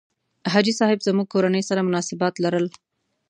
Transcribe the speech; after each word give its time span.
حاجي 0.51 0.73
صاحب 0.79 0.99
زموږ 1.07 1.27
کورنۍ 1.33 1.63
سره 1.69 1.85
مناسبات 1.89 2.33
لرل. 2.43 2.65